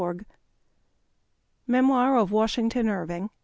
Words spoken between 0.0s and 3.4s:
28 Memoir of Washington Irving.